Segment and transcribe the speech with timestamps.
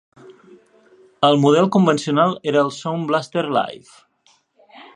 [1.27, 3.95] El model convencional era el Sound Blaster Live!